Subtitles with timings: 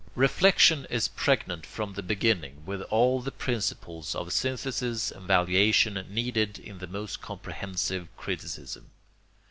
[0.15, 6.57] Reflection is pregnant from the beginning with all the principles of synthesis and valuation needed
[6.57, 8.89] in the most comprehensive criticism.